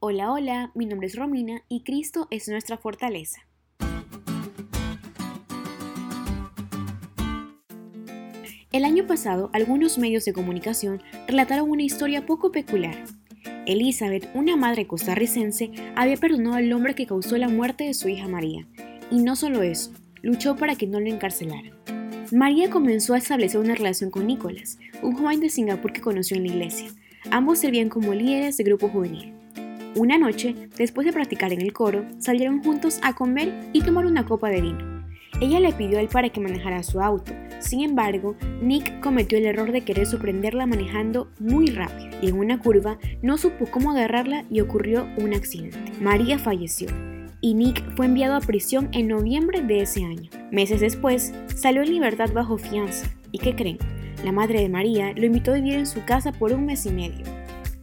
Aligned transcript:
Hola, 0.00 0.30
hola, 0.30 0.70
mi 0.76 0.86
nombre 0.86 1.08
es 1.08 1.16
Romina 1.16 1.64
y 1.68 1.82
Cristo 1.82 2.28
es 2.30 2.46
nuestra 2.46 2.78
fortaleza. 2.78 3.40
El 8.70 8.84
año 8.84 9.08
pasado, 9.08 9.50
algunos 9.52 9.98
medios 9.98 10.24
de 10.24 10.32
comunicación 10.32 11.02
relataron 11.26 11.68
una 11.68 11.82
historia 11.82 12.26
poco 12.26 12.52
peculiar. 12.52 12.94
Elizabeth, 13.66 14.28
una 14.34 14.56
madre 14.56 14.86
costarricense, 14.86 15.72
había 15.96 16.16
perdonado 16.16 16.54
al 16.54 16.72
hombre 16.72 16.94
que 16.94 17.08
causó 17.08 17.36
la 17.36 17.48
muerte 17.48 17.82
de 17.82 17.94
su 17.94 18.08
hija 18.08 18.28
María. 18.28 18.68
Y 19.10 19.18
no 19.18 19.34
solo 19.34 19.64
eso, 19.64 19.90
luchó 20.22 20.54
para 20.54 20.76
que 20.76 20.86
no 20.86 21.00
lo 21.00 21.08
encarcelaran. 21.08 21.72
María 22.30 22.70
comenzó 22.70 23.14
a 23.14 23.18
establecer 23.18 23.58
una 23.58 23.74
relación 23.74 24.12
con 24.12 24.28
Nicolás, 24.28 24.78
un 25.02 25.16
joven 25.16 25.40
de 25.40 25.50
Singapur 25.50 25.92
que 25.92 26.02
conoció 26.02 26.36
en 26.36 26.44
la 26.44 26.52
iglesia. 26.52 26.88
Ambos 27.32 27.58
servían 27.58 27.88
como 27.88 28.14
líderes 28.14 28.56
de 28.58 28.62
grupo 28.62 28.88
juvenil. 28.88 29.37
Una 29.94 30.18
noche, 30.18 30.54
después 30.76 31.06
de 31.06 31.12
practicar 31.12 31.52
en 31.52 31.60
el 31.60 31.72
coro, 31.72 32.04
salieron 32.18 32.62
juntos 32.62 33.00
a 33.02 33.14
comer 33.14 33.70
y 33.72 33.82
tomar 33.82 34.06
una 34.06 34.26
copa 34.26 34.50
de 34.50 34.60
vino. 34.60 34.98
Ella 35.40 35.60
le 35.60 35.72
pidió 35.72 35.98
a 35.98 36.00
él 36.00 36.08
para 36.08 36.30
que 36.30 36.40
manejara 36.40 36.82
su 36.82 37.00
auto. 37.00 37.32
Sin 37.60 37.80
embargo, 37.82 38.36
Nick 38.60 39.00
cometió 39.00 39.38
el 39.38 39.46
error 39.46 39.72
de 39.72 39.82
querer 39.82 40.06
sorprenderla 40.06 40.66
manejando 40.66 41.30
muy 41.38 41.68
rápido 41.68 42.10
y 42.20 42.28
en 42.28 42.38
una 42.38 42.60
curva 42.60 42.98
no 43.22 43.38
supo 43.38 43.66
cómo 43.66 43.92
agarrarla 43.92 44.44
y 44.50 44.60
ocurrió 44.60 45.06
un 45.16 45.34
accidente. 45.34 45.92
María 46.00 46.38
falleció 46.38 46.88
y 47.40 47.54
Nick 47.54 47.94
fue 47.96 48.06
enviado 48.06 48.34
a 48.34 48.40
prisión 48.40 48.88
en 48.92 49.08
noviembre 49.08 49.62
de 49.62 49.82
ese 49.82 50.04
año. 50.04 50.30
Meses 50.50 50.80
después, 50.80 51.32
salió 51.54 51.82
en 51.82 51.90
libertad 51.90 52.30
bajo 52.32 52.58
fianza. 52.58 53.08
¿Y 53.30 53.38
qué 53.38 53.54
creen? 53.54 53.78
La 54.24 54.32
madre 54.32 54.60
de 54.60 54.68
María 54.68 55.12
lo 55.14 55.26
invitó 55.26 55.52
a 55.52 55.54
vivir 55.54 55.74
en 55.74 55.86
su 55.86 56.04
casa 56.04 56.32
por 56.32 56.52
un 56.52 56.66
mes 56.66 56.84
y 56.86 56.90
medio. 56.90 57.37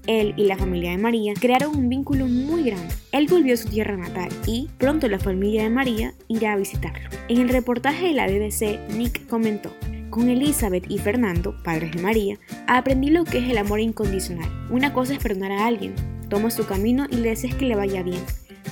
Él 0.07 0.33
y 0.37 0.45
la 0.45 0.57
familia 0.57 0.91
de 0.91 0.97
María 0.97 1.33
crearon 1.39 1.75
un 1.75 1.89
vínculo 1.89 2.27
muy 2.27 2.63
grande. 2.63 2.93
Él 3.11 3.27
volvió 3.29 3.53
a 3.53 3.57
su 3.57 3.69
tierra 3.69 3.97
natal 3.97 4.29
y 4.45 4.69
pronto 4.77 5.07
la 5.07 5.19
familia 5.19 5.63
de 5.63 5.69
María 5.69 6.13
irá 6.27 6.53
a 6.53 6.57
visitarlo. 6.57 7.09
En 7.27 7.41
el 7.41 7.49
reportaje 7.49 8.07
de 8.07 8.13
la 8.13 8.27
BBC, 8.27 8.79
Nick 8.95 9.27
comentó, 9.27 9.73
con 10.09 10.29
Elizabeth 10.29 10.89
y 10.89 10.97
Fernando, 10.97 11.55
padres 11.63 11.91
de 11.91 12.01
María, 12.01 12.37
aprendí 12.67 13.09
lo 13.09 13.25
que 13.25 13.39
es 13.39 13.49
el 13.49 13.57
amor 13.57 13.79
incondicional. 13.79 14.49
Una 14.69 14.93
cosa 14.93 15.13
es 15.13 15.19
perdonar 15.19 15.51
a 15.51 15.65
alguien, 15.65 15.95
toma 16.29 16.51
su 16.51 16.65
camino 16.65 17.05
y 17.09 17.17
le 17.17 17.29
deseas 17.29 17.55
que 17.55 17.65
le 17.65 17.75
vaya 17.75 18.03
bien, 18.03 18.21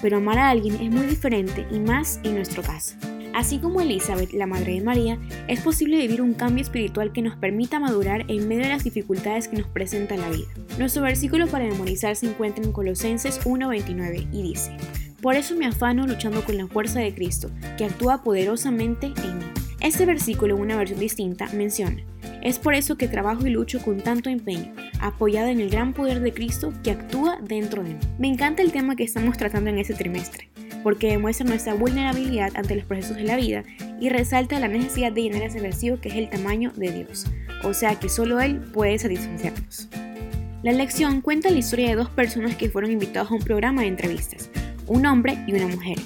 pero 0.02 0.18
amar 0.18 0.40
a 0.40 0.50
alguien 0.50 0.76
es 0.76 0.92
muy 0.92 1.06
diferente 1.06 1.66
y 1.72 1.80
más 1.80 2.20
en 2.24 2.36
nuestro 2.36 2.62
caso. 2.64 2.96
Así 3.34 3.58
como 3.58 3.82
Elizabeth, 3.82 4.32
la 4.34 4.46
Madre 4.46 4.74
de 4.74 4.82
María, 4.82 5.18
es 5.48 5.62
posible 5.62 5.98
vivir 5.98 6.22
un 6.22 6.34
cambio 6.34 6.62
espiritual 6.62 7.12
que 7.12 7.24
nos 7.24 7.36
permita 7.36 7.80
madurar 7.80 8.26
en 8.28 8.48
medio 8.48 8.64
de 8.64 8.70
las 8.70 8.84
dificultades 8.84 9.48
que 9.48 9.58
nos 9.58 9.68
presenta 9.68 10.16
la 10.18 10.30
vida. 10.30 10.48
Nuestro 10.78 11.02
versículo 11.02 11.48
para 11.48 11.66
memorizar 11.66 12.16
se 12.16 12.28
encuentra 12.28 12.64
en 12.64 12.72
Colosenses 12.72 13.42
1.29 13.42 14.28
y 14.32 14.44
dice, 14.44 14.78
Por 15.22 15.36
eso 15.36 15.56
me 15.56 15.66
afano 15.66 16.06
luchando 16.06 16.44
con 16.44 16.58
la 16.58 16.68
fuerza 16.68 17.00
de 17.00 17.14
Cristo, 17.16 17.50
que 17.76 17.86
actúa 17.86 18.24
poderosamente 18.24 19.08
en 19.08 19.40
mí. 19.40 19.46
Este 19.82 20.06
versículo 20.06 20.56
en 20.56 20.62
una 20.62 20.78
versión 20.78 21.00
distinta 21.00 21.50
menciona, 21.54 22.04
es 22.44 22.60
por 22.60 22.76
eso 22.76 22.98
que 22.98 23.08
trabajo 23.08 23.48
y 23.48 23.50
lucho 23.50 23.82
con 23.82 24.02
tanto 24.02 24.30
empeño, 24.30 24.74
apoyada 25.00 25.50
en 25.50 25.60
el 25.60 25.70
gran 25.70 25.94
poder 25.94 26.20
de 26.20 26.34
Cristo 26.34 26.72
que 26.84 26.92
actúa 26.92 27.40
dentro 27.42 27.84
de 27.84 27.96
mí. 27.96 28.00
Me 28.20 28.28
encanta 28.28 28.62
el 28.62 28.72
tema 28.72 28.96
que 28.96 29.04
estamos 29.04 29.38
tratando 29.38 29.70
en 29.70 29.80
este 29.80 29.94
trimestre 29.94 30.53
porque 30.84 31.08
demuestra 31.08 31.48
nuestra 31.48 31.74
vulnerabilidad 31.74 32.52
ante 32.56 32.76
los 32.76 32.86
procesos 32.86 33.18
de 33.18 33.24
la 33.24 33.38
vida 33.38 33.64
y 34.00 34.10
resalta 34.10 34.60
la 34.60 34.68
necesidad 34.68 35.12
de 35.12 35.24
llenar 35.24 35.44
ese 35.44 35.62
vacío 35.62 36.00
que 36.00 36.10
es 36.10 36.16
el 36.16 36.30
tamaño 36.30 36.72
de 36.76 36.92
Dios, 36.92 37.26
o 37.64 37.74
sea 37.74 38.00
que 38.00 38.10
solo 38.10 38.42
Él 38.42 38.60
puede 38.60 39.00
satisfacernos. 39.00 39.90
La 40.62 40.72
lección 40.72 41.22
cuenta 41.22 41.50
la 41.50 41.60
historia 41.60 41.90
de 41.90 41.96
dos 41.96 42.10
personas 42.10 42.56
que 42.56 42.70
fueron 42.70 42.92
invitados 42.92 43.32
a 43.32 43.36
un 43.36 43.42
programa 43.42 43.82
de 43.82 43.88
entrevistas, 43.88 44.50
un 44.88 45.06
hombre 45.06 45.38
y 45.48 45.54
una 45.54 45.68
mujer. 45.68 45.98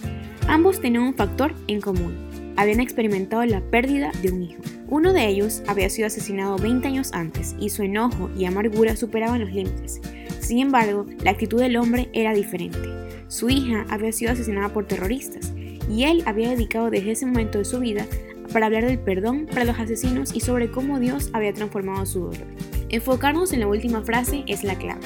Ambos 0.48 0.80
tenían 0.80 1.04
un 1.04 1.14
factor 1.14 1.54
en 1.68 1.82
común, 1.82 2.28
habían 2.56 2.80
experimentado 2.80 3.46
la 3.46 3.62
pérdida 3.62 4.12
de 4.22 4.32
un 4.32 4.44
hijo. 4.44 4.62
Uno 4.90 5.14
de 5.14 5.28
ellos 5.28 5.62
había 5.68 5.90
sido 5.90 6.08
asesinado 6.08 6.58
20 6.58 6.88
años 6.88 7.12
antes 7.14 7.56
y 7.60 7.70
su 7.70 7.84
enojo 7.84 8.30
y 8.38 8.46
amargura 8.46 8.96
superaban 8.96 9.42
los 9.42 9.52
límites. 9.52 10.02
Sin 10.40 10.60
embargo, 10.60 11.06
la 11.24 11.32
actitud 11.32 11.60
del 11.60 11.78
hombre 11.78 12.10
era 12.14 12.34
diferente. 12.34 12.80
Su 13.28 13.50
hija 13.50 13.86
había 13.90 14.12
sido 14.12 14.32
asesinada 14.32 14.70
por 14.70 14.86
terroristas 14.86 15.54
y 15.90 16.04
él 16.04 16.24
había 16.26 16.50
dedicado 16.50 16.90
desde 16.90 17.12
ese 17.12 17.26
momento 17.26 17.58
de 17.58 17.66
su 17.66 17.80
vida 17.80 18.06
para 18.52 18.68
hablar 18.68 18.86
del 18.86 19.00
perdón 19.00 19.48
para 19.48 19.66
los 19.66 19.78
asesinos 19.80 20.34
y 20.34 20.40
sobre 20.40 20.72
cómo 20.72 21.00
Dios 21.00 21.30
había 21.34 21.54
transformado 21.54 22.06
su 22.06 22.22
dolor. 22.22 22.48
Enfocarnos 22.90 23.52
en 23.52 23.60
la 23.60 23.68
última 23.68 24.02
frase 24.04 24.44
es 24.48 24.64
la 24.64 24.76
clave. 24.76 25.02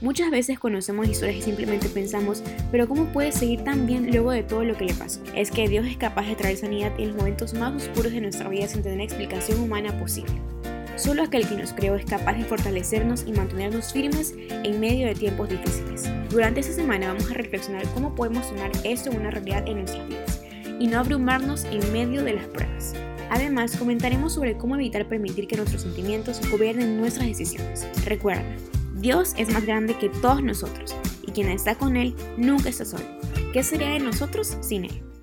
Muchas 0.00 0.30
veces 0.30 0.58
conocemos 0.58 1.08
historias 1.08 1.38
y 1.38 1.42
simplemente 1.42 1.88
pensamos, 1.88 2.42
pero 2.70 2.86
¿cómo 2.86 3.06
puede 3.06 3.32
seguir 3.32 3.64
tan 3.64 3.86
bien 3.86 4.10
luego 4.10 4.32
de 4.32 4.42
todo 4.42 4.62
lo 4.62 4.76
que 4.76 4.84
le 4.84 4.94
pasó? 4.94 5.20
Es 5.34 5.50
que 5.50 5.66
Dios 5.66 5.86
es 5.86 5.96
capaz 5.96 6.26
de 6.26 6.36
traer 6.36 6.58
sanidad 6.58 6.92
en 6.98 7.08
los 7.08 7.16
momentos 7.16 7.54
más 7.54 7.74
oscuros 7.74 8.12
de 8.12 8.20
nuestra 8.20 8.48
vida 8.48 8.68
sin 8.68 8.82
tener 8.82 9.00
explicación 9.00 9.60
humana 9.60 9.98
posible. 9.98 10.34
Solo 10.96 11.24
aquel 11.24 11.48
que 11.48 11.56
nos 11.56 11.72
creó 11.72 11.96
es 11.96 12.04
capaz 12.04 12.34
de 12.34 12.44
fortalecernos 12.44 13.24
y 13.26 13.32
mantenernos 13.32 13.92
firmes 13.92 14.34
en 14.38 14.78
medio 14.78 15.08
de 15.08 15.14
tiempos 15.14 15.48
difíciles. 15.48 16.08
Durante 16.30 16.60
esta 16.60 16.72
semana 16.72 17.08
vamos 17.08 17.28
a 17.30 17.34
reflexionar 17.34 17.84
cómo 17.94 18.14
podemos 18.14 18.48
tomar 18.48 18.70
esto 18.84 19.10
en 19.10 19.20
una 19.20 19.30
realidad 19.30 19.66
en 19.66 19.78
nuestras 19.78 20.06
vidas 20.06 20.42
y 20.78 20.86
no 20.86 21.00
abrumarnos 21.00 21.64
en 21.64 21.92
medio 21.92 22.22
de 22.22 22.34
las 22.34 22.46
pruebas. 22.46 22.94
Además, 23.30 23.76
comentaremos 23.76 24.34
sobre 24.34 24.56
cómo 24.56 24.76
evitar 24.76 25.08
permitir 25.08 25.48
que 25.48 25.56
nuestros 25.56 25.82
sentimientos 25.82 26.40
gobiernen 26.50 26.96
nuestras 26.96 27.26
decisiones. 27.26 27.86
Recuerda, 28.04 28.44
Dios 28.94 29.34
es 29.36 29.52
más 29.52 29.66
grande 29.66 29.98
que 29.98 30.08
todos 30.08 30.42
nosotros 30.42 30.94
y 31.26 31.32
quien 31.32 31.48
está 31.48 31.74
con 31.74 31.96
Él 31.96 32.14
nunca 32.36 32.68
está 32.68 32.84
solo. 32.84 33.04
¿Qué 33.52 33.64
sería 33.64 33.90
de 33.90 33.98
nosotros 33.98 34.56
sin 34.60 34.84
Él? 34.84 35.13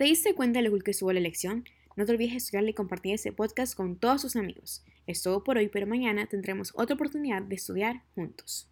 ¿Te 0.00 0.06
diste 0.06 0.34
cuenta 0.34 0.60
de 0.60 0.62
lo 0.62 0.70
cool 0.70 0.82
que 0.82 0.92
estuvo 0.92 1.12
la 1.12 1.18
elección? 1.18 1.66
No 1.94 2.06
te 2.06 2.12
olvides 2.12 2.30
de 2.30 2.38
estudiarle 2.38 2.70
y 2.70 2.72
compartir 2.72 3.12
este 3.12 3.32
podcast 3.32 3.74
con 3.74 3.96
todos 3.96 4.22
tus 4.22 4.34
amigos. 4.34 4.82
Es 5.06 5.22
todo 5.22 5.44
por 5.44 5.58
hoy, 5.58 5.68
pero 5.68 5.86
mañana 5.86 6.24
tendremos 6.24 6.72
otra 6.74 6.94
oportunidad 6.94 7.42
de 7.42 7.56
estudiar 7.56 8.02
juntos. 8.14 8.69